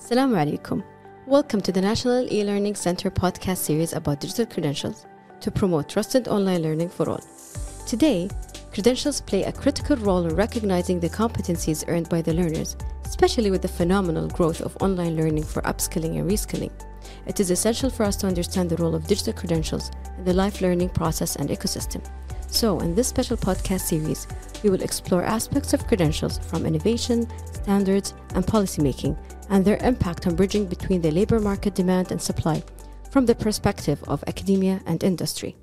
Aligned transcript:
Assalamu 0.00 0.34
alaikum. 0.34 0.82
Welcome 1.26 1.60
to 1.60 1.70
the 1.70 1.80
National 1.82 2.26
E-Learning 2.32 2.74
Center 2.74 3.10
podcast 3.10 3.58
series 3.58 3.92
about 3.92 4.18
digital 4.18 4.46
credentials 4.46 5.04
to 5.40 5.50
promote 5.50 5.90
trusted 5.90 6.26
online 6.26 6.62
learning 6.62 6.88
for 6.88 7.10
all. 7.10 7.20
Today, 7.86 8.30
credentials 8.72 9.20
play 9.20 9.44
a 9.44 9.52
critical 9.52 9.96
role 9.96 10.26
in 10.26 10.34
recognizing 10.34 11.00
the 11.00 11.10
competencies 11.10 11.84
earned 11.86 12.08
by 12.08 12.22
the 12.22 12.32
learners, 12.32 12.78
especially 13.04 13.50
with 13.50 13.60
the 13.60 13.68
phenomenal 13.68 14.26
growth 14.28 14.62
of 14.62 14.74
online 14.80 15.16
learning 15.16 15.44
for 15.44 15.60
upskilling 15.62 16.18
and 16.18 16.30
reskilling. 16.30 16.72
It 17.26 17.38
is 17.38 17.50
essential 17.50 17.90
for 17.90 18.04
us 18.04 18.16
to 18.16 18.26
understand 18.26 18.70
the 18.70 18.82
role 18.82 18.94
of 18.94 19.06
digital 19.06 19.34
credentials 19.34 19.90
in 20.16 20.24
the 20.24 20.32
life 20.32 20.62
learning 20.62 20.88
process 20.88 21.36
and 21.36 21.50
ecosystem. 21.50 22.02
So, 22.50 22.80
in 22.80 22.94
this 22.94 23.08
special 23.08 23.36
podcast 23.36 23.82
series, 23.82 24.26
we 24.62 24.70
will 24.70 24.82
explore 24.82 25.22
aspects 25.22 25.72
of 25.72 25.86
credentials 25.86 26.38
from 26.38 26.66
innovation, 26.66 27.28
standards, 27.52 28.12
and 28.34 28.44
policymaking, 28.44 29.16
and 29.48 29.64
their 29.64 29.78
impact 29.78 30.26
on 30.26 30.34
bridging 30.34 30.66
between 30.66 31.00
the 31.00 31.12
labor 31.12 31.38
market 31.38 31.74
demand 31.74 32.10
and 32.10 32.20
supply 32.20 32.62
from 33.10 33.26
the 33.26 33.34
perspective 33.34 34.02
of 34.08 34.24
academia 34.26 34.80
and 34.84 35.02
industry. 35.04 35.56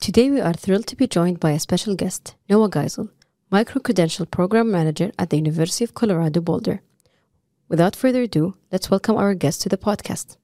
Today, 0.00 0.30
we 0.30 0.40
are 0.40 0.54
thrilled 0.54 0.86
to 0.88 0.96
be 0.96 1.06
joined 1.06 1.40
by 1.40 1.52
a 1.52 1.60
special 1.60 1.94
guest, 1.94 2.34
Noah 2.48 2.70
Geisel, 2.70 3.10
Micro 3.50 3.80
Credential 3.80 4.26
Program 4.26 4.70
Manager 4.70 5.12
at 5.18 5.30
the 5.30 5.36
University 5.36 5.84
of 5.84 5.94
Colorado 5.94 6.40
Boulder. 6.40 6.82
Without 7.68 7.94
further 7.94 8.22
ado, 8.22 8.56
let's 8.72 8.90
welcome 8.90 9.16
our 9.16 9.34
guest 9.34 9.60
to 9.62 9.68
the 9.68 9.78
podcast. 9.78 10.36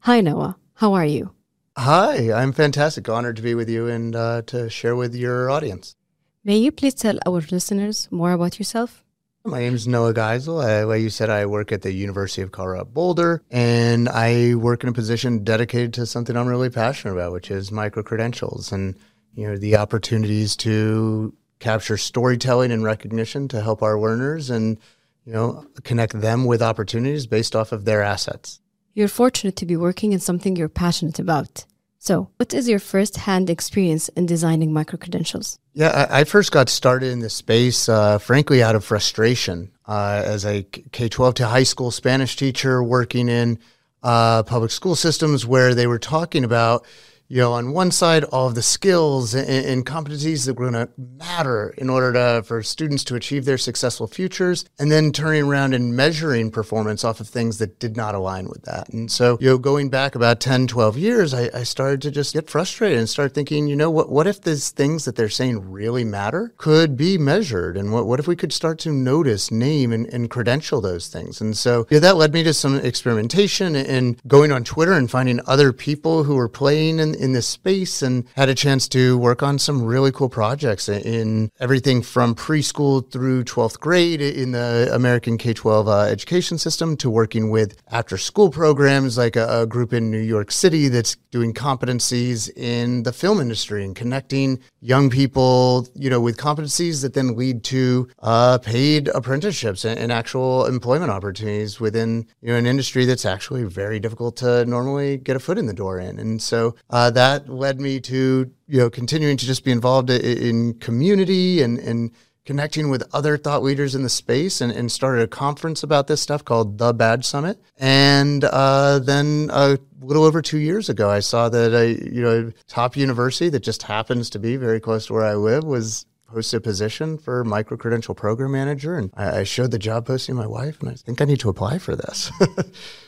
Hi, 0.00 0.20
Noah. 0.20 0.56
How 0.74 0.94
are 0.94 1.06
you? 1.06 1.37
Hi, 1.78 2.32
I'm 2.32 2.50
fantastic. 2.50 3.08
Honored 3.08 3.36
to 3.36 3.42
be 3.42 3.54
with 3.54 3.70
you 3.70 3.86
and 3.86 4.16
uh, 4.16 4.42
to 4.46 4.68
share 4.68 4.96
with 4.96 5.14
your 5.14 5.48
audience. 5.48 5.94
May 6.42 6.56
you 6.56 6.72
please 6.72 6.92
tell 6.92 7.20
our 7.24 7.40
listeners 7.52 8.08
more 8.10 8.32
about 8.32 8.58
yourself? 8.58 9.04
My 9.44 9.60
name 9.60 9.76
is 9.76 9.86
Noah 9.86 10.12
Geisel. 10.12 10.64
I, 10.64 10.82
like 10.82 11.02
you 11.02 11.08
said, 11.08 11.30
I 11.30 11.46
work 11.46 11.70
at 11.70 11.82
the 11.82 11.92
University 11.92 12.42
of 12.42 12.50
Colorado 12.50 12.84
Boulder, 12.86 13.44
and 13.48 14.08
I 14.08 14.56
work 14.56 14.82
in 14.82 14.88
a 14.88 14.92
position 14.92 15.44
dedicated 15.44 15.94
to 15.94 16.06
something 16.06 16.36
I'm 16.36 16.48
really 16.48 16.68
passionate 16.68 17.14
about, 17.14 17.30
which 17.30 17.48
is 17.48 17.70
micro 17.70 18.02
credentials 18.02 18.72
and 18.72 18.96
you 19.36 19.46
know 19.46 19.56
the 19.56 19.76
opportunities 19.76 20.56
to 20.56 21.32
capture 21.60 21.96
storytelling 21.96 22.72
and 22.72 22.82
recognition 22.82 23.46
to 23.48 23.60
help 23.60 23.84
our 23.84 24.00
learners 24.00 24.50
and 24.50 24.78
you 25.24 25.32
know 25.32 25.64
connect 25.84 26.20
them 26.20 26.44
with 26.44 26.60
opportunities 26.60 27.28
based 27.28 27.54
off 27.54 27.70
of 27.70 27.84
their 27.84 28.02
assets. 28.02 28.58
You're 28.94 29.08
fortunate 29.08 29.56
to 29.56 29.66
be 29.66 29.76
working 29.76 30.12
in 30.12 30.20
something 30.20 30.56
you're 30.56 30.68
passionate 30.68 31.18
about. 31.18 31.64
So, 32.00 32.30
what 32.36 32.54
is 32.54 32.68
your 32.68 32.78
first 32.78 33.16
hand 33.16 33.50
experience 33.50 34.08
in 34.10 34.26
designing 34.26 34.72
micro 34.72 34.98
credentials? 34.98 35.58
Yeah, 35.74 36.06
I, 36.10 36.20
I, 36.20 36.24
first 36.24 36.52
got 36.52 36.68
started 36.68 37.10
in 37.10 37.18
this 37.18 37.34
space, 37.34 37.88
uh, 37.88 38.18
frankly, 38.18 38.62
out 38.62 38.76
of 38.76 38.84
frustration 38.84 39.72
uh, 39.86 40.22
as 40.24 40.44
a 40.44 40.62
K 40.62 41.08
12 41.08 41.34
to 41.34 41.46
high 41.46 41.64
school 41.64 41.90
Spanish 41.90 42.36
teacher 42.36 42.82
working 42.82 43.28
in 43.28 43.58
uh, 44.02 44.44
public 44.44 44.70
school 44.70 44.94
systems 44.94 45.44
where 45.44 45.74
they 45.74 45.86
were 45.86 45.98
talking 45.98 46.44
about 46.44 46.86
you 47.28 47.42
know, 47.42 47.52
on 47.52 47.72
one 47.72 47.90
side, 47.90 48.24
all 48.24 48.46
of 48.46 48.54
the 48.54 48.62
skills 48.62 49.34
and, 49.34 49.48
and 49.48 49.86
competencies 49.86 50.46
that 50.46 50.54
were 50.54 50.70
going 50.70 50.86
to 50.86 50.92
matter 50.96 51.74
in 51.76 51.90
order 51.90 52.12
to, 52.14 52.42
for 52.42 52.62
students 52.62 53.04
to 53.04 53.14
achieve 53.14 53.44
their 53.44 53.58
successful 53.58 54.06
futures, 54.06 54.64
and 54.78 54.90
then 54.90 55.12
turning 55.12 55.44
around 55.44 55.74
and 55.74 55.94
measuring 55.94 56.50
performance 56.50 57.04
off 57.04 57.20
of 57.20 57.28
things 57.28 57.58
that 57.58 57.78
did 57.78 57.96
not 57.96 58.14
align 58.14 58.48
with 58.48 58.62
that. 58.62 58.88
And 58.88 59.10
so, 59.12 59.36
you 59.40 59.48
know, 59.48 59.58
going 59.58 59.90
back 59.90 60.14
about 60.14 60.40
10, 60.40 60.68
12 60.68 60.96
years, 60.96 61.34
I, 61.34 61.50
I 61.52 61.64
started 61.64 62.00
to 62.02 62.10
just 62.10 62.32
get 62.32 62.48
frustrated 62.48 62.98
and 62.98 63.08
start 63.08 63.34
thinking, 63.34 63.68
you 63.68 63.76
know, 63.76 63.90
what, 63.90 64.08
what 64.08 64.26
if 64.26 64.40
these 64.40 64.70
things 64.70 65.04
that 65.04 65.16
they're 65.16 65.28
saying 65.28 65.70
really 65.70 66.04
matter 66.04 66.54
could 66.56 66.96
be 66.96 67.18
measured? 67.18 67.76
And 67.76 67.92
what, 67.92 68.06
what 68.06 68.20
if 68.20 68.26
we 68.26 68.36
could 68.36 68.52
start 68.54 68.78
to 68.80 68.90
notice, 68.90 69.50
name, 69.50 69.92
and, 69.92 70.06
and 70.06 70.30
credential 70.30 70.80
those 70.80 71.08
things? 71.08 71.42
And 71.42 71.54
so, 71.54 71.86
yeah, 71.90 71.98
that 71.98 72.16
led 72.16 72.32
me 72.32 72.42
to 72.44 72.54
some 72.54 72.76
experimentation 72.76 73.76
and 73.76 74.18
going 74.26 74.50
on 74.50 74.64
Twitter 74.64 74.94
and 74.94 75.10
finding 75.10 75.40
other 75.46 75.74
people 75.74 76.24
who 76.24 76.36
were 76.36 76.48
playing 76.48 76.98
in, 76.98 77.17
in 77.18 77.32
this 77.32 77.46
space 77.46 78.02
and 78.02 78.26
had 78.36 78.48
a 78.48 78.54
chance 78.54 78.88
to 78.88 79.18
work 79.18 79.42
on 79.42 79.58
some 79.58 79.84
really 79.84 80.12
cool 80.12 80.28
projects 80.28 80.88
in 80.88 81.50
everything 81.60 82.02
from 82.02 82.34
preschool 82.34 83.10
through 83.10 83.44
12th 83.44 83.78
grade 83.80 84.20
in 84.20 84.52
the 84.52 84.88
American 84.92 85.38
K 85.38 85.52
12 85.52 85.88
uh, 85.88 86.00
education 86.02 86.58
system 86.58 86.96
to 86.96 87.10
working 87.10 87.50
with 87.50 87.76
after 87.90 88.16
school 88.16 88.50
programs 88.50 89.18
like 89.18 89.36
a, 89.36 89.62
a 89.62 89.66
group 89.66 89.92
in 89.92 90.10
New 90.10 90.18
York 90.18 90.50
City 90.50 90.88
that's 90.88 91.16
doing 91.30 91.52
competencies 91.52 92.50
in 92.56 93.02
the 93.02 93.12
film 93.12 93.40
industry 93.40 93.84
and 93.84 93.94
connecting 93.94 94.58
young 94.80 95.10
people, 95.10 95.86
you 95.94 96.08
know, 96.08 96.20
with 96.20 96.36
competencies 96.36 97.02
that 97.02 97.14
then 97.14 97.36
lead 97.36 97.64
to 97.64 98.08
uh, 98.20 98.58
paid 98.58 99.08
apprenticeships 99.08 99.84
and, 99.84 99.98
and, 99.98 100.08
actual 100.18 100.64
employment 100.66 101.10
opportunities 101.10 101.78
within 101.78 102.26
you 102.40 102.48
know 102.48 102.56
an 102.56 102.66
industry 102.66 103.04
that's 103.04 103.26
actually 103.26 103.62
very 103.62 104.00
difficult 104.00 104.36
to 104.36 104.64
normally 104.64 105.18
get 105.18 105.36
a 105.36 105.38
foot 105.38 105.58
in 105.58 105.66
the 105.66 105.74
door 105.74 106.00
in. 106.00 106.18
And 106.18 106.40
so 106.40 106.74
uh, 106.90 107.07
that 107.10 107.48
led 107.48 107.80
me 107.80 108.00
to 108.00 108.50
you 108.66 108.78
know 108.78 108.90
continuing 108.90 109.36
to 109.36 109.46
just 109.46 109.64
be 109.64 109.70
involved 109.70 110.10
in, 110.10 110.20
in 110.20 110.74
community 110.74 111.62
and 111.62 111.78
and 111.78 112.10
connecting 112.48 112.88
with 112.88 113.02
other 113.12 113.36
thought 113.36 113.62
leaders 113.62 113.94
in 113.94 114.02
the 114.02 114.08
space 114.08 114.62
and, 114.62 114.72
and 114.72 114.90
started 114.90 115.20
a 115.20 115.26
conference 115.26 115.82
about 115.82 116.06
this 116.06 116.18
stuff 116.18 116.42
called 116.42 116.78
the 116.78 116.94
Badge 116.94 117.26
Summit. 117.26 117.60
And 117.76 118.42
uh, 118.42 119.00
then 119.00 119.50
a 119.52 119.78
little 120.00 120.24
over 120.24 120.40
two 120.40 120.56
years 120.56 120.88
ago, 120.88 121.10
I 121.10 121.20
saw 121.20 121.50
that 121.50 121.74
a 121.74 121.88
you 122.10 122.22
know 122.22 122.50
top 122.66 122.96
university 122.96 123.50
that 123.50 123.60
just 123.60 123.82
happens 123.82 124.30
to 124.30 124.38
be 124.38 124.56
very 124.56 124.80
close 124.80 125.06
to 125.06 125.12
where 125.12 125.26
I 125.26 125.34
live 125.34 125.64
was 125.64 126.06
posted 126.26 126.58
a 126.58 126.60
position 126.62 127.18
for 127.18 127.44
micro 127.44 127.76
credential 127.76 128.14
program 128.14 128.52
manager, 128.52 128.96
and 128.96 129.10
I, 129.14 129.40
I 129.40 129.44
showed 129.44 129.70
the 129.70 129.78
job 129.78 130.06
posting 130.06 130.34
to 130.34 130.40
my 130.40 130.46
wife, 130.46 130.80
and 130.80 130.88
I 130.88 130.94
think 130.94 131.20
I 131.20 131.26
need 131.26 131.40
to 131.40 131.50
apply 131.50 131.76
for 131.76 131.96
this. 131.96 132.32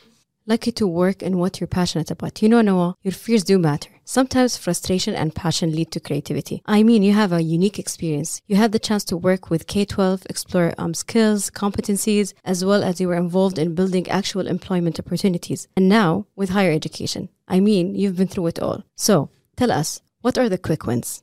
lucky 0.50 0.72
to 0.72 0.86
work 0.86 1.22
in 1.22 1.38
what 1.38 1.60
you're 1.60 1.68
passionate 1.78 2.10
about. 2.10 2.42
You 2.42 2.48
know, 2.48 2.60
Noah, 2.60 2.96
your 3.02 3.12
fears 3.12 3.44
do 3.44 3.56
matter. 3.56 3.88
Sometimes 4.04 4.56
frustration 4.56 5.14
and 5.14 5.32
passion 5.32 5.70
lead 5.70 5.92
to 5.92 6.00
creativity. 6.00 6.60
I 6.66 6.82
mean, 6.82 7.04
you 7.04 7.12
have 7.12 7.32
a 7.32 7.40
unique 7.40 7.78
experience. 7.78 8.42
You 8.48 8.56
had 8.56 8.72
the 8.72 8.80
chance 8.80 9.04
to 9.04 9.16
work 9.16 9.48
with 9.48 9.68
K-12, 9.68 10.26
explore 10.28 10.74
um, 10.76 10.92
skills, 10.92 11.50
competencies, 11.50 12.34
as 12.44 12.64
well 12.64 12.82
as 12.82 13.00
you 13.00 13.06
were 13.06 13.14
involved 13.14 13.58
in 13.58 13.76
building 13.76 14.08
actual 14.08 14.48
employment 14.48 14.98
opportunities. 14.98 15.68
And 15.76 15.88
now 15.88 16.26
with 16.34 16.50
higher 16.50 16.72
education. 16.72 17.28
I 17.46 17.60
mean, 17.60 17.94
you've 17.94 18.16
been 18.16 18.26
through 18.26 18.48
it 18.48 18.58
all. 18.58 18.82
So 18.96 19.30
tell 19.54 19.70
us, 19.70 20.00
what 20.20 20.36
are 20.36 20.48
the 20.48 20.58
quick 20.58 20.84
wins? 20.84 21.22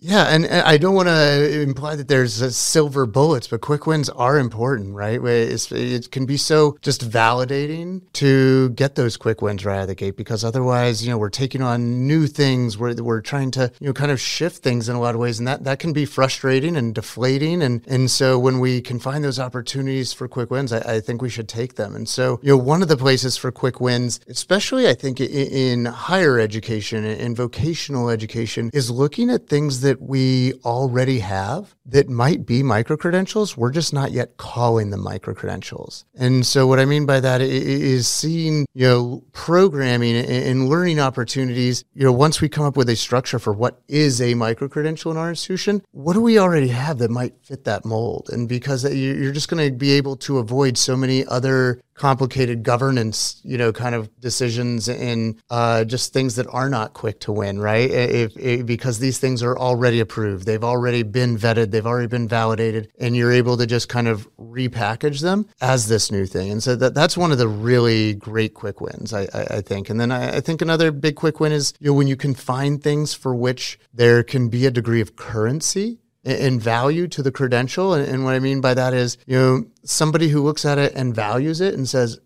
Yeah, 0.00 0.26
and, 0.26 0.46
I 0.46 0.78
don't 0.78 0.94
want 0.94 1.08
to 1.08 1.60
imply 1.60 1.96
that 1.96 2.06
there's 2.06 2.40
uh, 2.40 2.50
silver 2.50 3.04
bullets, 3.04 3.48
but 3.48 3.62
quick 3.62 3.84
wins 3.84 4.08
are 4.08 4.38
important, 4.38 4.94
right? 4.94 5.20
It's, 5.24 5.72
it 5.72 6.12
can 6.12 6.24
be 6.24 6.36
so 6.36 6.78
just 6.82 7.10
validating 7.10 8.02
to 8.12 8.68
get 8.70 8.94
those 8.94 9.16
quick 9.16 9.42
wins 9.42 9.64
right 9.64 9.78
out 9.78 9.82
of 9.82 9.88
the 9.88 9.96
gate 9.96 10.16
because 10.16 10.44
otherwise, 10.44 11.04
you 11.04 11.10
know, 11.10 11.18
we're 11.18 11.30
taking 11.30 11.62
on 11.62 12.06
new 12.06 12.28
things. 12.28 12.78
We're, 12.78 12.94
we're 12.94 13.20
trying 13.20 13.50
to, 13.52 13.72
you 13.80 13.88
know, 13.88 13.92
kind 13.92 14.12
of 14.12 14.20
shift 14.20 14.62
things 14.62 14.88
in 14.88 14.94
a 14.94 15.00
lot 15.00 15.16
of 15.16 15.20
ways, 15.20 15.40
and 15.40 15.48
that, 15.48 15.64
that 15.64 15.80
can 15.80 15.92
be 15.92 16.04
frustrating 16.04 16.76
and 16.76 16.94
deflating. 16.94 17.60
And, 17.60 17.84
and 17.88 18.08
so 18.08 18.38
when 18.38 18.60
we 18.60 18.80
can 18.80 19.00
find 19.00 19.24
those 19.24 19.40
opportunities 19.40 20.12
for 20.12 20.28
quick 20.28 20.52
wins, 20.52 20.72
I, 20.72 20.78
I 20.78 21.00
think 21.00 21.22
we 21.22 21.30
should 21.30 21.48
take 21.48 21.74
them. 21.74 21.96
And 21.96 22.08
so, 22.08 22.38
you 22.40 22.50
know, 22.50 22.56
one 22.56 22.82
of 22.82 22.88
the 22.88 22.96
places 22.96 23.36
for 23.36 23.50
quick 23.50 23.80
wins, 23.80 24.20
especially 24.28 24.86
I 24.86 24.94
think 24.94 25.20
in, 25.20 25.26
in 25.28 25.84
higher 25.86 26.38
education 26.38 27.04
and 27.04 27.36
vocational 27.36 28.10
education, 28.10 28.70
is 28.72 28.92
looking 28.92 29.28
at 29.28 29.48
things 29.48 29.80
that 29.80 29.87
that 29.88 30.02
we 30.02 30.52
already 30.66 31.20
have 31.20 31.74
that 31.86 32.10
might 32.10 32.44
be 32.44 32.62
micro 32.62 32.94
credentials. 32.94 33.56
We're 33.56 33.70
just 33.70 33.94
not 33.94 34.12
yet 34.12 34.36
calling 34.36 34.90
them 34.90 35.02
micro 35.02 35.32
credentials. 35.32 36.04
And 36.14 36.44
so 36.44 36.66
what 36.66 36.78
I 36.78 36.84
mean 36.84 37.06
by 37.06 37.20
that 37.20 37.40
is 37.40 38.06
seeing, 38.06 38.66
you 38.74 38.86
know, 38.86 39.24
programming 39.32 40.14
and 40.14 40.68
learning 40.68 41.00
opportunities, 41.00 41.84
you 41.94 42.04
know, 42.04 42.12
once 42.12 42.42
we 42.42 42.50
come 42.50 42.66
up 42.66 42.76
with 42.76 42.90
a 42.90 42.96
structure 42.96 43.38
for 43.38 43.54
what 43.54 43.80
is 43.88 44.20
a 44.20 44.34
micro 44.34 44.68
credential 44.68 45.10
in 45.10 45.16
our 45.16 45.30
institution, 45.30 45.82
what 45.92 46.12
do 46.12 46.20
we 46.20 46.38
already 46.38 46.68
have 46.68 46.98
that 46.98 47.10
might 47.10 47.34
fit 47.42 47.64
that 47.64 47.86
mold? 47.86 48.28
And 48.30 48.46
because 48.46 48.84
you're 48.84 49.32
just 49.32 49.48
going 49.48 49.66
to 49.66 49.74
be 49.74 49.92
able 49.92 50.16
to 50.16 50.36
avoid 50.38 50.76
so 50.76 50.98
many 50.98 51.24
other 51.24 51.80
complicated 51.94 52.62
governance, 52.62 53.40
you 53.44 53.58
know, 53.58 53.72
kind 53.72 53.94
of 53.94 54.08
decisions 54.20 54.88
and 54.88 55.40
uh, 55.50 55.84
just 55.84 56.12
things 56.12 56.36
that 56.36 56.46
are 56.48 56.68
not 56.68 56.92
quick 56.92 57.18
to 57.20 57.32
win, 57.32 57.58
right? 57.58 57.90
If, 57.90 58.36
if, 58.36 58.64
because 58.64 58.98
these 58.98 59.18
things 59.18 59.42
are 59.42 59.58
already 59.78 60.00
approved, 60.00 60.44
they've 60.44 60.64
already 60.64 61.04
been 61.04 61.38
vetted, 61.38 61.70
they've 61.70 61.86
already 61.86 62.08
been 62.08 62.26
validated, 62.26 62.90
and 62.98 63.16
you're 63.16 63.30
able 63.30 63.56
to 63.56 63.64
just 63.64 63.88
kind 63.88 64.08
of 64.08 64.28
repackage 64.36 65.20
them 65.20 65.46
as 65.60 65.86
this 65.86 66.10
new 66.10 66.26
thing. 66.26 66.50
And 66.50 66.62
so 66.62 66.74
that, 66.74 66.94
that's 66.94 67.16
one 67.16 67.30
of 67.30 67.38
the 67.38 67.46
really 67.46 68.14
great 68.14 68.54
quick 68.54 68.80
wins, 68.80 69.14
I, 69.14 69.28
I, 69.32 69.46
I 69.58 69.60
think. 69.60 69.88
And 69.88 70.00
then 70.00 70.10
I, 70.10 70.38
I 70.38 70.40
think 70.40 70.60
another 70.60 70.90
big 70.90 71.14
quick 71.14 71.38
win 71.38 71.52
is 71.52 71.74
you 71.78 71.90
know 71.90 71.94
when 71.94 72.08
you 72.08 72.16
can 72.16 72.34
find 72.34 72.82
things 72.82 73.14
for 73.14 73.34
which 73.34 73.78
there 73.94 74.24
can 74.24 74.48
be 74.48 74.66
a 74.66 74.70
degree 74.72 75.00
of 75.00 75.14
currency 75.14 76.00
and 76.24 76.60
value 76.60 77.06
to 77.08 77.22
the 77.22 77.30
credential. 77.30 77.94
And, 77.94 78.24
what 78.24 78.34
I 78.34 78.40
mean 78.40 78.60
by 78.60 78.74
that 78.74 78.92
is, 78.92 79.16
you 79.26 79.38
know, 79.38 79.64
somebody 79.84 80.28
who 80.28 80.42
looks 80.42 80.64
at 80.64 80.76
it 80.76 80.92
and 80.94 81.14
values 81.14 81.60
it 81.60 81.74
and 81.74 81.88
says, 81.88 82.18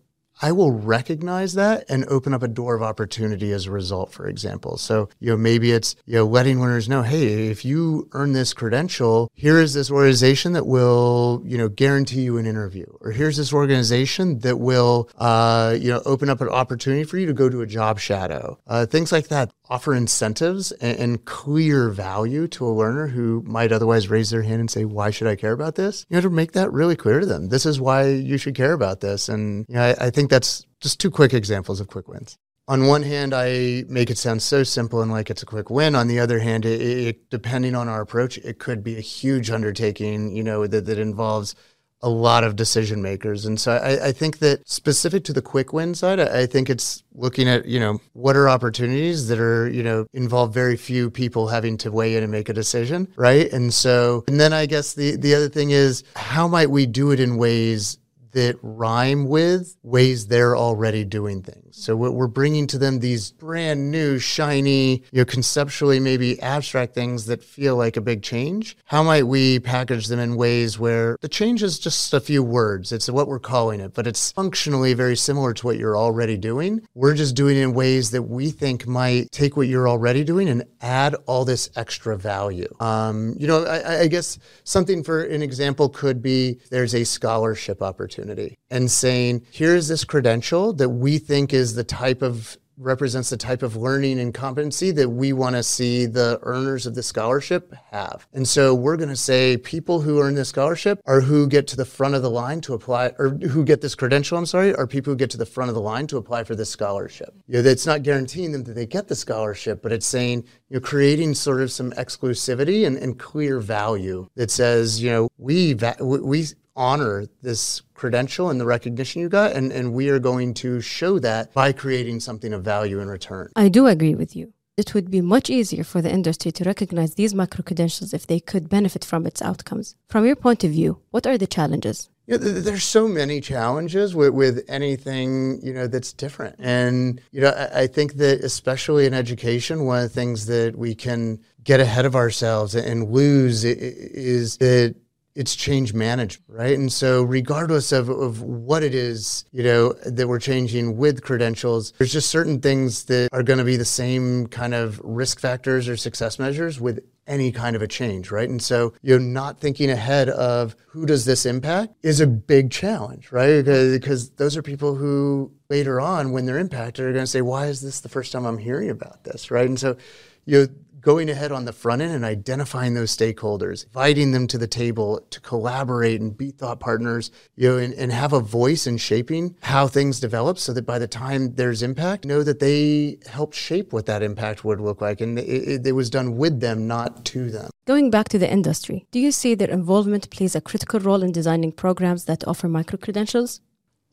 I 0.43 0.51
will 0.51 0.71
recognize 0.71 1.53
that 1.53 1.85
and 1.87 2.03
open 2.09 2.33
up 2.33 2.43
a 2.43 2.49
door 2.49 2.75
of 2.75 2.83
opportunity 2.83 3.53
as 3.53 3.65
a 3.65 3.71
result, 3.71 4.11
for 4.11 4.27
example. 4.27 4.75
So, 4.77 5.07
you 5.21 5.29
know, 5.29 5.37
maybe 5.37 5.71
it's, 5.71 5.95
you 6.05 6.15
know, 6.15 6.25
letting 6.25 6.59
learners 6.59 6.89
know, 6.89 7.01
hey, 7.01 7.47
if 7.47 7.63
you 7.63 8.09
earn 8.11 8.33
this 8.33 8.53
credential, 8.53 9.31
here 9.35 9.57
is 9.57 9.73
this 9.73 9.89
organization 9.89 10.51
that 10.51 10.67
will, 10.67 11.41
you 11.45 11.57
know, 11.57 11.69
guarantee 11.69 12.23
you 12.23 12.37
an 12.37 12.45
interview. 12.45 12.85
Or 12.99 13.11
here's 13.11 13.37
this 13.37 13.53
organization 13.53 14.39
that 14.39 14.59
will, 14.59 15.09
uh, 15.17 15.77
you 15.79 15.89
know, 15.89 16.01
open 16.05 16.29
up 16.29 16.41
an 16.41 16.49
opportunity 16.49 17.05
for 17.05 17.17
you 17.17 17.25
to 17.25 17.33
go 17.33 17.47
to 17.47 17.61
a 17.61 17.65
job 17.65 17.97
shadow. 17.97 18.59
Uh, 18.67 18.85
things 18.85 19.13
like 19.13 19.29
that 19.29 19.53
offer 19.73 19.95
incentives 19.95 20.71
and, 20.73 20.99
and, 20.99 21.25
clear 21.25 21.89
value 21.89 22.47
to 22.47 22.63
a 22.63 22.69
learner 22.69 23.07
who 23.07 23.41
might 23.43 23.71
otherwise 23.71 24.07
raise 24.07 24.29
their 24.29 24.43
hand 24.43 24.59
and 24.59 24.69
say, 24.69 24.85
why 24.85 25.09
should 25.09 25.25
I 25.25 25.35
care 25.35 25.51
about 25.51 25.73
this? 25.73 26.05
You 26.09 26.17
know, 26.17 26.21
to 26.21 26.29
make 26.29 26.51
that 26.51 26.71
really 26.71 26.95
clear 26.95 27.19
to 27.19 27.25
them. 27.25 27.49
This 27.49 27.65
is 27.65 27.81
why 27.81 28.07
you 28.09 28.37
should 28.37 28.53
care 28.53 28.73
about 28.73 29.01
this. 29.01 29.29
And 29.29 29.65
you 29.67 29.75
know, 29.75 29.81
I, 29.81 30.05
I 30.05 30.09
think 30.11 30.29
that's 30.29 30.63
just 30.79 30.99
two 30.99 31.09
quick 31.09 31.33
examples 31.33 31.79
of 31.79 31.87
quick 31.87 32.07
wins. 32.07 32.37
On 32.67 32.85
one 32.85 33.01
hand, 33.01 33.33
I 33.33 33.83
make 33.89 34.11
it 34.11 34.17
sound 34.19 34.43
so 34.43 34.63
simple 34.63 35.01
and 35.01 35.11
like 35.11 35.31
it's 35.31 35.41
a 35.41 35.47
quick 35.47 35.71
win. 35.71 35.95
On 35.95 36.07
the 36.07 36.19
other 36.19 36.37
hand, 36.37 36.65
it, 36.65 36.79
it, 36.79 37.29
depending 37.31 37.73
on 37.73 37.89
our 37.89 38.01
approach, 38.01 38.37
it 38.37 38.59
could 38.59 38.83
be 38.83 38.95
a 38.95 39.01
huge 39.01 39.49
undertaking, 39.49 40.35
you 40.35 40.43
know, 40.43 40.67
that, 40.67 40.85
that 40.85 40.99
involves 40.99 41.55
a 42.03 42.09
lot 42.09 42.43
of 42.43 42.57
decision 42.57 43.01
makers. 43.01 43.45
And 43.45 43.59
so 43.59 43.71
I, 43.71 44.07
I, 44.07 44.11
think 44.11 44.39
that 44.39 44.67
specific 44.67 45.23
to 45.23 45.33
the 45.33 45.41
quick 45.41 45.71
win 45.71 45.95
side, 45.95 46.19
I, 46.19 46.41
I, 46.41 46.45
think 46.45 46.69
it's 46.69 47.01
looking 47.15 47.47
at, 47.47 47.65
you 47.65 47.79
know, 47.79 48.01
what 48.11 48.35
are 48.35 48.49
opportunities 48.49 49.29
that 49.29 49.39
are, 49.39 49.69
you 49.69 49.81
know, 49.83 50.05
involve 50.13 50.53
very 50.53 50.75
few 50.75 51.09
people 51.09 51.47
having 51.47 51.77
to 51.77 51.91
weigh 51.91 52.17
in 52.17 52.23
and 52.23 52.31
make 52.31 52.49
a 52.49 52.53
decision. 52.53 53.07
Right. 53.15 53.51
And 53.51 53.73
so, 53.73 54.25
and 54.27 54.37
then 54.37 54.51
I 54.51 54.65
guess 54.65 54.93
the, 54.93 55.15
the 55.15 55.33
other 55.33 55.47
thing 55.47 55.71
is 55.71 56.03
how 56.17 56.47
might 56.49 56.69
we 56.69 56.85
do 56.85 57.11
it 57.11 57.21
in 57.21 57.37
ways 57.37 57.97
that 58.33 58.57
rhyme 58.61 59.27
with 59.27 59.77
ways 59.83 60.27
they're 60.27 60.57
already 60.57 61.03
doing 61.05 61.41
things. 61.41 61.77
So 61.77 61.95
what 61.95 62.13
we're 62.13 62.27
bringing 62.27 62.67
to 62.67 62.77
them 62.77 62.99
these 62.99 63.31
brand 63.31 63.91
new, 63.91 64.19
shiny, 64.19 65.03
you 65.11 65.19
know, 65.19 65.25
conceptually 65.25 65.99
maybe 65.99 66.41
abstract 66.41 66.93
things 66.93 67.25
that 67.27 67.43
feel 67.43 67.75
like 67.75 67.95
a 67.95 68.01
big 68.01 68.21
change. 68.21 68.75
How 68.85 69.03
might 69.03 69.27
we 69.27 69.59
package 69.59 70.07
them 70.07 70.19
in 70.19 70.35
ways 70.35 70.79
where 70.79 71.17
the 71.21 71.29
change 71.29 71.63
is 71.63 71.79
just 71.79 72.13
a 72.13 72.19
few 72.19 72.43
words? 72.43 72.91
It's 72.91 73.09
what 73.09 73.27
we're 73.27 73.39
calling 73.39 73.79
it, 73.79 73.93
but 73.93 74.07
it's 74.07 74.31
functionally 74.31 74.93
very 74.93 75.15
similar 75.15 75.53
to 75.53 75.65
what 75.65 75.77
you're 75.77 75.97
already 75.97 76.37
doing. 76.37 76.81
We're 76.95 77.15
just 77.15 77.35
doing 77.35 77.57
it 77.57 77.61
in 77.61 77.73
ways 77.73 78.11
that 78.11 78.23
we 78.23 78.49
think 78.49 78.87
might 78.87 79.31
take 79.31 79.55
what 79.55 79.67
you're 79.67 79.89
already 79.89 80.23
doing 80.23 80.49
and 80.49 80.63
add 80.81 81.15
all 81.27 81.45
this 81.45 81.69
extra 81.75 82.17
value. 82.17 82.67
Um, 82.79 83.35
you 83.37 83.47
know, 83.47 83.65
I, 83.65 84.01
I 84.01 84.07
guess 84.07 84.39
something 84.63 85.03
for 85.03 85.23
an 85.23 85.43
example 85.43 85.89
could 85.89 86.21
be 86.21 86.59
there's 86.71 86.95
a 86.95 87.03
scholarship 87.03 87.81
opportunity 87.81 88.22
opportunity 88.23 88.57
and 88.69 88.89
saying, 88.89 89.45
here's 89.51 89.87
this 89.87 90.03
credential 90.03 90.73
that 90.73 90.89
we 90.89 91.17
think 91.17 91.53
is 91.53 91.75
the 91.75 91.83
type 91.83 92.21
of 92.21 92.57
represents 92.77 93.29
the 93.29 93.37
type 93.37 93.61
of 93.61 93.75
learning 93.75 94.19
and 94.19 94.33
competency 94.33 94.91
that 94.91 95.09
we 95.09 95.31
want 95.31 95.55
to 95.55 95.63
see 95.63 96.05
the 96.05 96.39
earners 96.41 96.85
of 96.85 96.95
the 96.95 97.03
scholarship 97.03 97.73
have. 97.91 98.27
And 98.33 98.47
so 98.47 98.73
we're 98.73 98.97
going 98.97 99.09
to 99.09 99.15
say 99.15 99.57
people 99.57 100.01
who 100.01 100.19
earn 100.19 100.35
this 100.35 100.49
scholarship 100.49 100.99
are 101.05 101.21
who 101.21 101.47
get 101.47 101.67
to 101.67 101.75
the 101.75 101.85
front 101.85 102.15
of 102.15 102.21
the 102.21 102.31
line 102.31 102.61
to 102.61 102.73
apply, 102.73 103.13
or 103.19 103.29
who 103.29 103.63
get 103.63 103.81
this 103.81 103.95
credential, 103.95 104.37
I'm 104.37 104.45
sorry, 104.45 104.73
are 104.75 104.87
people 104.87 105.13
who 105.13 105.17
get 105.17 105.29
to 105.31 105.37
the 105.37 105.45
front 105.45 105.69
of 105.69 105.75
the 105.75 105.81
line 105.81 106.07
to 106.07 106.17
apply 106.17 106.45
for 106.45 106.55
this 106.55 106.69
scholarship. 106.69 107.35
You 107.47 107.61
know, 107.61 107.69
it's 107.69 107.85
not 107.85 108.03
guaranteeing 108.03 108.51
them 108.51 108.63
that 108.63 108.73
they 108.73 108.87
get 108.87 109.07
the 109.07 109.15
scholarship, 109.15 109.83
but 109.83 109.91
it's 109.91 110.07
saying, 110.07 110.43
you 110.69 110.77
know, 110.77 110.81
creating 110.81 111.35
sort 111.35 111.61
of 111.61 111.71
some 111.71 111.91
exclusivity 111.91 112.87
and, 112.87 112.97
and 112.97 113.19
clear 113.19 113.59
value 113.59 114.27
that 114.35 114.49
says, 114.49 115.01
you 115.01 115.11
know, 115.11 115.29
we, 115.37 115.75
we 116.01 116.45
honor 116.75 117.25
this 117.41 117.81
credential 117.93 118.49
and 118.49 118.59
the 118.59 118.65
recognition 118.65 119.21
you 119.21 119.29
got, 119.29 119.51
and, 119.53 119.71
and 119.71 119.93
we 119.93 120.09
are 120.09 120.19
going 120.19 120.53
to 120.55 120.81
show 120.81 121.19
that 121.19 121.53
by 121.53 121.71
creating 121.71 122.19
something 122.19 122.53
of 122.53 122.63
value 122.63 122.99
in 122.99 123.07
return. 123.07 123.49
I 123.55 123.69
do 123.69 123.87
agree 123.87 124.15
with 124.15 124.35
you. 124.35 124.53
It 124.75 124.95
would 124.95 125.11
be 125.11 125.21
much 125.21 125.51
easier 125.51 125.83
for 125.83 126.01
the 126.01 126.11
industry 126.11 126.51
to 126.53 126.63
recognize 126.63 127.13
these 127.13 127.35
micro 127.35 127.63
credentials 127.63 128.11
if 128.11 128.25
they 128.25 128.39
could 128.39 128.69
benefit 128.69 129.05
from 129.05 129.27
its 129.27 129.39
outcomes. 129.41 129.95
From 130.07 130.25
your 130.25 130.35
point 130.35 130.63
of 130.63 130.71
view, 130.71 130.99
what 131.11 131.27
are 131.27 131.37
the 131.37 131.45
challenges? 131.45 132.09
Yeah, 132.25 132.37
there's 132.39 132.85
so 132.85 133.07
many 133.07 133.41
challenges 133.41 134.15
with, 134.15 134.33
with 134.33 134.63
anything 134.69 135.59
you 135.61 135.73
know 135.73 135.87
that's 135.87 136.13
different, 136.13 136.55
and 136.57 137.19
you 137.33 137.41
know 137.41 137.49
I, 137.49 137.81
I 137.81 137.87
think 137.87 138.13
that 138.13 138.39
especially 138.39 139.05
in 139.05 139.13
education, 139.13 139.83
one 139.83 139.97
of 139.97 140.03
the 140.03 140.15
things 140.21 140.45
that 140.45 140.77
we 140.77 140.95
can 140.95 141.41
get 141.65 141.81
ahead 141.81 142.05
of 142.05 142.15
ourselves 142.15 142.75
and 142.75 143.11
lose 143.11 143.65
is 143.65 144.55
that 144.57 144.95
it's 145.35 145.55
change 145.55 145.93
management, 145.93 146.43
right? 146.47 146.77
And 146.77 146.91
so, 146.91 147.23
regardless 147.23 147.91
of, 147.91 148.09
of 148.09 148.41
what 148.41 148.83
it 148.83 148.93
is, 148.93 149.45
you 149.51 149.63
know, 149.63 149.93
that 150.05 150.27
we're 150.27 150.39
changing 150.39 150.97
with 150.97 151.23
credentials, 151.23 151.91
there's 151.97 152.13
just 152.13 152.29
certain 152.29 152.59
things 152.59 153.05
that 153.05 153.29
are 153.31 153.41
going 153.41 153.59
to 153.59 153.65
be 153.65 153.75
the 153.75 153.85
same 153.85 154.47
kind 154.47 154.73
of 154.73 154.99
risk 155.03 155.39
factors 155.39 155.89
or 155.89 155.97
success 155.97 156.37
measures 156.37 156.79
with 156.79 157.03
any 157.25 157.51
kind 157.51 157.75
of 157.75 157.81
a 157.81 157.87
change, 157.87 158.29
right? 158.29 158.49
And 158.49 158.61
so, 158.61 158.93
you're 159.01 159.19
not 159.19 159.59
thinking 159.59 159.89
ahead 159.89 160.29
of 160.29 160.75
who 160.85 161.05
does 161.05 161.25
this 161.25 161.45
impact 161.45 161.95
is 162.03 162.19
a 162.19 162.27
big 162.27 162.69
challenge, 162.69 163.31
right? 163.31 163.63
Because, 163.63 163.93
because 163.93 164.29
those 164.31 164.55
are 164.55 164.61
people 164.61 164.95
who 164.95 165.51
later 165.69 165.99
on, 165.99 166.31
when 166.31 166.45
they're 166.45 166.59
impacted, 166.59 167.05
are 167.05 167.11
going 167.13 167.23
to 167.23 167.27
say, 167.27 167.41
why 167.41 167.65
is 167.67 167.81
this 167.81 168.01
the 168.01 168.09
first 168.09 168.31
time 168.31 168.45
I'm 168.45 168.59
hearing 168.59 168.91
about 168.91 169.23
this, 169.23 169.49
right? 169.49 169.67
And 169.67 169.79
so, 169.79 169.97
you 170.45 170.59
know, 170.59 170.67
going 171.03 171.29
ahead 171.29 171.51
on 171.51 171.65
the 171.65 171.73
front 171.73 172.01
end 172.01 172.13
and 172.13 172.25
identifying 172.25 172.93
those 172.93 173.15
stakeholders, 173.15 173.85
inviting 173.85 174.31
them 174.31 174.47
to 174.47 174.57
the 174.57 174.67
table 174.67 175.19
to 175.29 175.39
collaborate 175.41 176.21
and 176.21 176.35
be 176.35 176.49
thought 176.49 176.79
partners, 176.79 177.29
you 177.55 177.69
know, 177.69 177.77
and, 177.77 177.93
and 177.95 178.11
have 178.11 178.33
a 178.33 178.39
voice 178.39 178.87
in 178.87 178.97
shaping 178.97 179.55
how 179.61 179.85
things 179.85 180.19
develop 180.19 180.57
so 180.57 180.73
that 180.73 180.85
by 180.85 180.97
the 180.97 181.07
time 181.07 181.53
there's 181.55 181.83
impact, 181.83 182.25
know 182.25 182.41
that 182.41 182.59
they 182.59 183.19
helped 183.29 183.53
shape 183.53 183.93
what 183.93 184.05
that 184.05 184.23
impact 184.23 184.63
would 184.63 184.79
look 184.79 185.01
like. 185.01 185.21
And 185.21 185.37
it, 185.37 185.85
it 185.85 185.91
was 185.91 186.09
done 186.09 186.37
with 186.37 186.61
them, 186.61 186.87
not 186.87 187.25
to 187.25 187.51
them. 187.51 187.69
Going 187.85 188.09
back 188.09 188.29
to 188.29 188.39
the 188.39 188.49
industry, 188.49 189.05
do 189.11 189.19
you 189.19 189.33
see 189.33 189.55
their 189.55 189.69
involvement 189.69 190.29
plays 190.29 190.55
a 190.55 190.61
critical 190.61 191.01
role 191.01 191.21
in 191.21 191.33
designing 191.33 191.73
programs 191.73 192.25
that 192.25 192.47
offer 192.47 192.69
micro 192.69 192.97
credentials? 192.97 193.59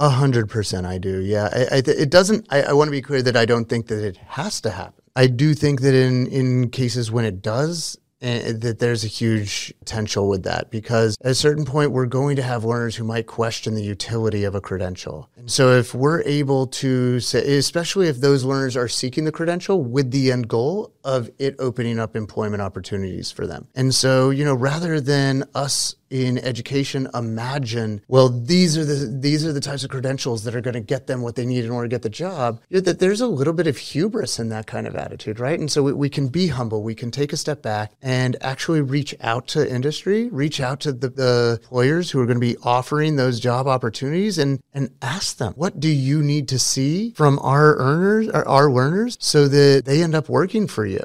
A 0.01 0.09
hundred 0.09 0.49
percent, 0.49 0.87
I 0.87 0.97
do. 0.97 1.21
Yeah, 1.21 1.51
I, 1.53 1.77
I, 1.77 1.83
it 1.87 2.11
doesn't. 2.11 2.47
I, 2.49 2.63
I 2.63 2.73
want 2.73 2.89
to 2.89 2.93
be 2.93 3.03
clear 3.03 3.21
that 3.21 3.37
I 3.37 3.45
don't 3.45 3.69
think 3.69 3.87
that 3.89 4.03
it 4.03 4.17
has 4.17 4.59
to 4.63 4.71
happen. 4.71 5.00
I 5.17 5.27
do 5.27 5.55
think 5.55 5.81
that 5.83 5.95
in 5.95 6.27
in 6.29 6.71
cases 6.71 7.11
when 7.11 7.25
it 7.25 7.43
does, 7.43 7.99
uh, 8.23 8.53
that 8.55 8.79
there's 8.81 9.03
a 9.03 9.07
huge 9.07 9.73
potential 9.79 10.29
with 10.29 10.43
that 10.43 10.71
because 10.71 11.17
at 11.23 11.31
a 11.31 11.35
certain 11.35 11.65
point 11.65 11.91
we're 11.91 12.05
going 12.05 12.37
to 12.37 12.43
have 12.43 12.65
learners 12.65 12.97
who 12.97 13.03
might 13.03 13.27
question 13.27 13.75
the 13.75 13.83
utility 13.83 14.45
of 14.45 14.55
a 14.55 14.61
credential. 14.61 15.31
And 15.37 15.51
so 15.51 15.71
if 15.79 15.95
we're 15.95 16.21
able 16.23 16.67
to 16.67 17.19
say, 17.21 17.57
especially 17.57 18.09
if 18.09 18.19
those 18.19 18.45
learners 18.45 18.77
are 18.77 18.89
seeking 18.89 19.25
the 19.25 19.33
credential 19.33 19.83
with 19.83 20.11
the 20.11 20.31
end 20.31 20.49
goal 20.49 20.93
of 21.05 21.31
it 21.39 21.57
opening 21.59 21.99
up 21.99 22.17
employment 22.17 22.63
opportunities 22.63 23.31
for 23.31 23.47
them. 23.47 23.69
And 23.75 23.95
so, 23.95 24.31
you 24.31 24.45
know, 24.45 24.55
rather 24.55 25.01
than 25.01 25.45
us 25.55 25.97
in 26.11 26.39
education 26.39 27.09
imagine, 27.15 28.03
well, 28.09 28.29
these 28.29 28.77
are 28.77 28.85
the 28.85 29.07
these 29.07 29.47
are 29.47 29.53
the 29.53 29.61
types 29.61 29.85
of 29.85 29.91
credentials 29.91 30.43
that 30.45 30.57
are 30.57 30.61
going 30.61 30.75
to 30.75 30.81
get 30.81 31.07
them 31.07 31.23
what 31.23 31.37
they 31.37 31.47
need 31.47 31.65
in 31.65 31.71
order 31.71 31.89
to 31.89 31.95
get 31.95 32.03
the 32.03 32.11
job. 32.11 32.61
You 32.69 32.79
know, 32.79 32.81
that 32.83 32.99
there's 32.99 33.21
a 33.21 33.29
little 33.29 33.53
bit 33.53 33.69
of 33.69 33.79
hubris 33.79 34.39
in 34.39 34.49
that 34.49 34.67
kind 34.67 34.87
of 34.87 34.97
attitude, 34.97 35.39
right? 35.39 35.59
And 35.59 35.71
so 35.71 35.85
we, 35.85 35.93
we, 35.93 36.11
can 36.11 36.29
be 36.29 36.49
humble, 36.49 36.83
we 36.83 36.97
can 36.97 37.13
take 37.13 37.33
a 37.33 37.37
step 37.37 37.63
back 37.63 37.93
and 38.03 38.37
actually 38.41 38.81
reach 38.81 39.15
out 39.21 39.47
to 39.49 39.71
industry, 39.71 40.29
reach 40.31 40.61
out 40.61 40.81
to 40.81 40.93
the, 40.93 41.09
the 41.09 41.59
employers 41.63 42.11
who 42.11 42.21
are 42.21 42.27
going 42.27 42.41
to 42.41 42.41
be 42.41 42.57
offering 42.65 43.15
those 43.15 43.39
job 43.39 43.69
opportunities, 43.69 44.37
and 44.37 44.61
and 44.75 44.91
ask 45.01 45.37
them, 45.37 45.53
what 45.55 45.79
do 45.79 45.89
you 45.89 46.23
need 46.23 46.49
to 46.49 46.59
see 46.59 47.13
from 47.13 47.39
our 47.39 47.77
earners, 47.77 48.29
our 48.29 48.71
learners, 48.71 49.17
so 49.21 49.47
that 49.47 49.85
they 49.85 50.03
end 50.03 50.15
up 50.15 50.29
working 50.29 50.67
for 50.67 50.85
you? 50.85 51.00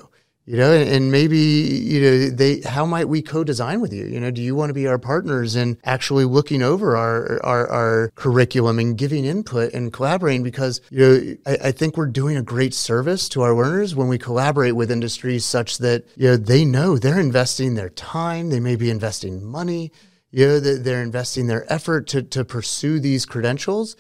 You 0.46 0.58
know 0.58 0.72
and 0.72 1.12
maybe 1.12 1.38
you 1.38 2.02
know 2.02 2.30
they 2.30 2.62
how 2.62 2.86
might 2.86 3.10
we 3.10 3.22
co-design 3.22 3.82
with 3.82 3.92
you? 3.92 4.06
You 4.06 4.20
know 4.20 4.32
do 4.32 4.42
you 4.42 4.56
want 4.56 4.70
to 4.70 4.74
be 4.74 4.88
our 4.88 5.00
partners 5.00 5.56
in 5.56 5.78
actually 5.84 6.26
looking 6.26 6.62
over 6.62 6.96
our 6.96 7.44
our, 7.44 7.68
our 7.68 8.12
curriculum 8.16 8.78
and 8.80 8.98
giving 8.98 9.26
input 9.26 9.74
and 9.74 9.92
collaborating? 9.92 10.44
Because 10.44 10.82
you 10.92 11.00
know 11.00 11.36
I, 11.46 11.68
I, 11.70 11.72
think 11.72 11.98
we're 11.98 12.06
doing 12.08 12.38
a 12.38 12.44
great 12.44 12.74
service 12.74 13.28
to 13.30 13.42
our 13.42 13.56
learners 13.56 13.96
when 13.96 14.08
we 14.08 14.18
collaborate 14.18 14.76
with 14.76 14.92
industries 14.92 15.46
such 15.46 15.80
that 15.80 16.06
you 16.16 16.28
know 16.28 16.38
they 16.38 16.64
know 16.64 16.98
they're 16.98 17.20
investing 17.20 17.74
their 17.74 17.90
time 17.90 18.50
they 18.50 18.60
may 18.60 18.76
be 18.76 18.90
investing 18.90 19.44
money 19.44 19.92
you 20.36 20.46
know 20.46 20.60
that 20.60 20.84
they're 20.84 21.02
investing 21.02 21.48
their 21.48 21.72
effort 21.72 22.08
to 22.08 22.22
to 22.22 22.44
pursue 22.44 23.00
these 23.00 23.26
credentials. 23.26 23.96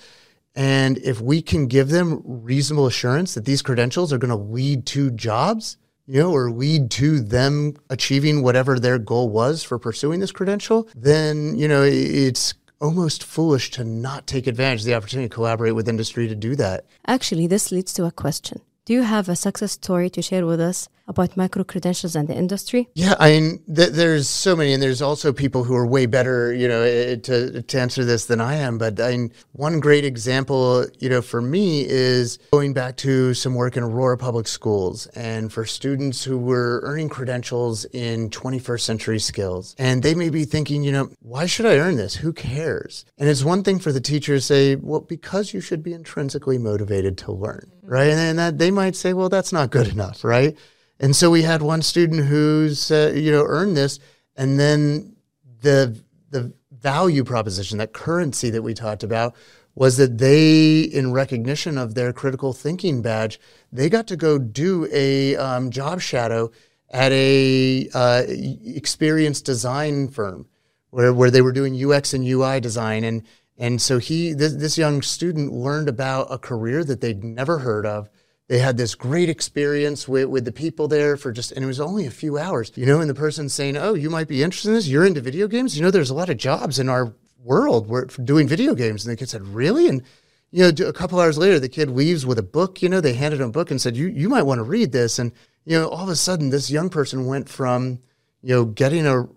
And 0.53 0.97
if 0.97 1.19
we 1.21 1.41
can 1.41 1.67
give 1.67 1.89
them 1.89 2.21
reasonable 2.25 2.87
assurance 2.87 3.33
that 3.33 3.45
these 3.45 3.61
credentials 3.61 4.11
are 4.13 4.17
going 4.17 4.29
to 4.29 4.35
lead 4.35 4.85
to 4.87 5.11
jobs 5.11 5.77
you 6.07 6.19
know, 6.19 6.31
or 6.31 6.51
lead 6.51 6.91
to 6.91 7.19
them 7.19 7.74
achieving 7.89 8.43
whatever 8.43 8.79
their 8.79 9.00
goal 9.00 9.29
was 9.29 9.63
for 9.63 9.79
pursuing 9.79 10.19
this 10.19 10.31
credential, 10.31 10.88
then, 10.95 11.57
you 11.57 11.67
know, 11.67 11.83
it's 11.83 12.53
almost 12.81 13.24
foolish 13.24 13.71
to 13.71 13.83
not 13.83 14.27
take 14.27 14.47
advantage 14.47 14.81
of 14.81 14.85
the 14.85 14.93
opportunity 14.93 15.27
to 15.29 15.33
collaborate 15.33 15.75
with 15.75 15.89
industry 15.89 16.27
to 16.27 16.35
do 16.35 16.55
that. 16.55 16.85
Actually, 17.07 17.47
this 17.47 17.71
leads 17.71 17.93
to 17.93 18.05
a 18.05 18.12
question. 18.12 18.62
Do 18.85 18.93
you 18.93 19.01
have 19.01 19.27
a 19.27 19.35
success 19.35 19.71
story 19.71 20.09
to 20.12 20.21
share 20.21 20.45
with 20.45 20.62
us 20.62 20.89
about 21.07 21.38
micro 21.38 21.63
credentials 21.63 22.15
and 22.15 22.27
the 22.27 22.35
industry? 22.35 22.89
Yeah, 22.95 23.15
I 23.19 23.31
mean, 23.31 23.63
th- 23.74 23.91
there's 23.91 24.29
so 24.29 24.55
many, 24.55 24.74
and 24.74 24.81
there's 24.81 25.01
also 25.01 25.31
people 25.31 25.63
who 25.63 25.75
are 25.75 25.85
way 25.85 26.05
better, 26.05 26.53
you 26.53 26.67
know, 26.67 27.15
to 27.15 27.62
to 27.62 27.79
answer 27.79 28.03
this 28.03 28.25
than 28.25 28.41
I 28.41 28.55
am. 28.55 28.77
But 28.77 29.00
I 29.00 29.12
mean, 29.12 29.31
one 29.51 29.79
great 29.79 30.05
example, 30.05 30.85
you 31.00 31.09
know, 31.09 31.21
for 31.21 31.41
me 31.41 31.85
is 31.85 32.38
going 32.51 32.74
back 32.74 32.97
to 32.97 33.33
some 33.33 33.55
work 33.55 33.77
in 33.77 33.83
Aurora 33.83 34.17
Public 34.17 34.47
Schools, 34.47 35.07
and 35.07 35.51
for 35.51 35.65
students 35.65 36.24
who 36.24 36.38
were 36.38 36.81
earning 36.83 37.09
credentials 37.09 37.85
in 37.85 38.29
21st 38.29 38.81
century 38.81 39.19
skills, 39.19 39.75
and 39.77 40.03
they 40.03 40.15
may 40.15 40.29
be 40.29 40.45
thinking, 40.45 40.83
you 40.83 40.91
know, 40.91 41.09
why 41.19 41.45
should 41.45 41.65
I 41.65 41.77
earn 41.77 41.97
this? 41.97 42.15
Who 42.15 42.33
cares? 42.33 43.05
And 43.17 43.29
it's 43.29 43.43
one 43.43 43.63
thing 43.63 43.79
for 43.79 43.91
the 43.91 44.01
teacher 44.01 44.35
to 44.35 44.41
say, 44.41 44.75
well, 44.75 45.01
because 45.01 45.53
you 45.53 45.62
should 45.62 45.83
be 45.83 45.93
intrinsically 45.93 46.57
motivated 46.57 47.17
to 47.19 47.31
learn, 47.31 47.71
right? 47.83 48.09
And 48.09 48.17
then 48.17 48.35
that 48.38 48.57
they 48.57 48.71
might 48.71 48.95
say, 48.95 49.13
well, 49.13 49.29
that's 49.29 49.53
not 49.53 49.69
good 49.69 49.88
enough, 49.88 50.24
right? 50.24 50.57
And 50.99 51.15
so 51.15 51.29
we 51.29 51.41
had 51.41 51.61
one 51.61 51.81
student 51.81 52.25
who's 52.25 52.91
uh, 52.91 53.13
you 53.15 53.31
know 53.31 53.43
earned 53.45 53.75
this, 53.75 53.99
and 54.35 54.59
then 54.59 55.15
the 55.61 56.01
the 56.29 56.53
value 56.71 57.23
proposition, 57.23 57.79
that 57.79 57.93
currency 57.93 58.49
that 58.51 58.61
we 58.61 58.73
talked 58.73 59.03
about, 59.03 59.35
was 59.73 59.97
that 59.97 60.17
they, 60.17 60.81
in 60.81 61.11
recognition 61.11 61.77
of 61.77 61.95
their 61.95 62.13
critical 62.13 62.53
thinking 62.53 63.01
badge, 63.01 63.39
they 63.71 63.89
got 63.89 64.07
to 64.07 64.15
go 64.15 64.37
do 64.37 64.87
a 64.91 65.35
um, 65.35 65.69
job 65.69 65.99
shadow 65.99 66.49
at 66.91 67.11
a 67.11 67.89
uh, 67.93 68.23
experienced 68.27 69.45
design 69.45 70.07
firm 70.07 70.47
where, 70.91 71.13
where 71.13 71.31
they 71.31 71.41
were 71.41 71.51
doing 71.51 71.91
UX 71.91 72.13
and 72.13 72.25
UI 72.25 72.59
design. 72.59 73.03
And, 73.03 73.23
and 73.57 73.81
so 73.81 73.97
he, 73.97 74.33
this, 74.33 74.53
this 74.53 74.77
young 74.77 75.01
student 75.01 75.51
learned 75.51 75.89
about 75.89 76.27
a 76.29 76.37
career 76.37 76.83
that 76.85 77.01
they'd 77.01 77.23
never 77.23 77.59
heard 77.59 77.85
of 77.85 78.09
they 78.47 78.59
had 78.59 78.77
this 78.77 78.93
great 78.93 79.29
experience 79.29 80.07
with, 80.07 80.25
with 80.25 80.45
the 80.45 80.51
people 80.51 80.87
there 80.87 81.17
for 81.17 81.31
just, 81.31 81.51
and 81.51 81.63
it 81.63 81.67
was 81.67 81.79
only 81.79 82.05
a 82.05 82.11
few 82.11 82.37
hours, 82.37 82.71
you 82.75 82.85
know, 82.85 83.01
and 83.01 83.09
the 83.09 83.15
person 83.15 83.49
saying, 83.49 83.75
Oh, 83.75 83.95
you 83.95 84.09
might 84.09 84.27
be 84.27 84.43
interested 84.43 84.69
in 84.69 84.75
this. 84.75 84.87
You're 84.87 85.05
into 85.05 85.21
video 85.21 85.47
games. 85.47 85.75
You 85.75 85.83
know, 85.83 85.91
there's 85.91 86.11
a 86.11 86.15
lot 86.15 86.29
of 86.29 86.37
jobs 86.37 86.77
in 86.77 86.87
our 86.87 87.13
world 87.43 87.87
where, 87.87 88.07
for 88.07 88.21
doing 88.21 88.47
video 88.47 88.75
games. 88.75 89.05
And 89.05 89.11
the 89.11 89.17
kid 89.17 89.29
said, 89.29 89.47
Really? 89.47 89.87
And, 89.87 90.03
you 90.51 90.71
know, 90.71 90.87
a 90.87 90.93
couple 90.93 91.19
hours 91.19 91.37
later, 91.37 91.59
the 91.59 91.69
kid 91.69 91.89
leaves 91.89 92.25
with 92.25 92.37
a 92.37 92.43
book, 92.43 92.81
you 92.81 92.89
know, 92.89 93.01
they 93.01 93.13
handed 93.13 93.41
him 93.41 93.49
a 93.49 93.51
book 93.51 93.71
and 93.71 93.81
said, 93.81 93.97
You, 93.97 94.07
you 94.07 94.29
might 94.29 94.43
want 94.43 94.59
to 94.59 94.63
read 94.63 94.91
this. 94.91 95.17
And, 95.17 95.31
you 95.65 95.79
know, 95.79 95.87
all 95.87 96.03
of 96.03 96.09
a 96.09 96.15
sudden, 96.15 96.51
this 96.51 96.69
young 96.69 96.89
person 96.89 97.25
went 97.25 97.49
from, 97.49 97.99
you 98.43 98.53
know, 98.53 98.65
getting 98.65 99.07
a 99.07 99.27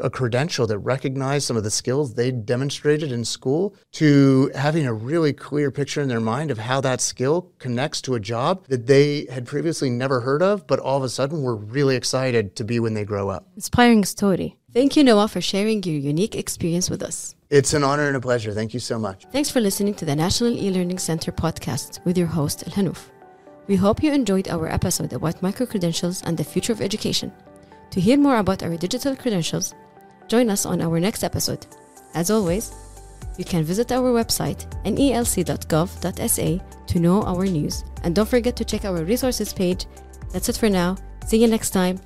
a 0.00 0.10
credential 0.10 0.66
that 0.66 0.78
recognized 0.78 1.46
some 1.46 1.56
of 1.56 1.64
the 1.64 1.70
skills 1.70 2.14
they 2.14 2.30
demonstrated 2.30 3.12
in 3.12 3.24
school 3.24 3.74
to 3.92 4.50
having 4.54 4.86
a 4.86 4.92
really 4.92 5.32
clear 5.32 5.70
picture 5.70 6.00
in 6.00 6.08
their 6.08 6.20
mind 6.20 6.50
of 6.50 6.58
how 6.58 6.80
that 6.80 7.00
skill 7.00 7.52
connects 7.58 8.00
to 8.02 8.14
a 8.14 8.20
job 8.20 8.66
that 8.68 8.86
they 8.86 9.26
had 9.30 9.46
previously 9.46 9.90
never 9.90 10.20
heard 10.20 10.42
of, 10.42 10.66
but 10.66 10.78
all 10.78 10.96
of 10.96 11.04
a 11.04 11.08
sudden 11.08 11.42
were 11.42 11.56
really 11.56 11.96
excited 11.96 12.56
to 12.56 12.64
be 12.64 12.80
when 12.80 12.94
they 12.94 13.04
grow 13.04 13.28
up. 13.28 13.46
Inspiring 13.56 14.04
story. 14.04 14.56
Thank 14.72 14.96
you, 14.96 15.04
Noah, 15.04 15.28
for 15.28 15.40
sharing 15.40 15.82
your 15.82 15.98
unique 15.98 16.34
experience 16.34 16.88
with 16.88 17.02
us. 17.02 17.34
It's 17.50 17.74
an 17.74 17.84
honor 17.84 18.06
and 18.06 18.16
a 18.16 18.20
pleasure. 18.20 18.52
Thank 18.52 18.72
you 18.72 18.80
so 18.80 18.98
much. 18.98 19.26
Thanks 19.30 19.50
for 19.50 19.60
listening 19.60 19.94
to 19.94 20.06
the 20.06 20.16
National 20.16 20.56
E-Learning 20.56 20.98
Center 20.98 21.30
podcast 21.30 22.02
with 22.06 22.16
your 22.16 22.28
host, 22.28 22.64
El 22.66 22.72
Hanouf. 22.72 23.10
We 23.66 23.76
hope 23.76 24.02
you 24.02 24.12
enjoyed 24.12 24.48
our 24.48 24.68
episode 24.68 25.12
about 25.12 25.42
micro 25.42 25.66
credentials 25.66 26.22
and 26.22 26.36
the 26.36 26.44
future 26.44 26.72
of 26.72 26.80
education. 26.80 27.30
To 27.92 28.00
hear 28.00 28.16
more 28.16 28.38
about 28.38 28.62
our 28.62 28.76
digital 28.76 29.14
credentials, 29.14 29.74
join 30.26 30.48
us 30.48 30.64
on 30.64 30.80
our 30.80 30.98
next 30.98 31.22
episode. 31.22 31.66
As 32.14 32.30
always, 32.30 32.72
you 33.36 33.44
can 33.44 33.64
visit 33.64 33.92
our 33.92 34.12
website, 34.12 34.66
nelc.gov.sa, 34.84 36.64
to 36.86 37.00
know 37.00 37.22
our 37.22 37.44
news. 37.44 37.84
And 38.02 38.14
don't 38.14 38.28
forget 38.28 38.56
to 38.56 38.64
check 38.64 38.86
our 38.86 39.04
resources 39.04 39.52
page. 39.52 39.86
That's 40.32 40.48
it 40.48 40.56
for 40.56 40.70
now. 40.70 40.96
See 41.26 41.36
you 41.36 41.48
next 41.48 41.70
time. 41.70 42.00